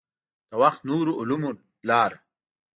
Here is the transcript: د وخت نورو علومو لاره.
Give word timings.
د 0.49 0.51
وخت 0.61 0.81
نورو 0.89 1.11
علومو 1.19 1.49
لاره. 1.89 2.17